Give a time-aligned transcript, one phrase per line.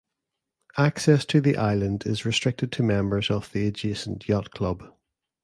[0.79, 4.95] Access to the island is restricted to members of the adjacent yacht club.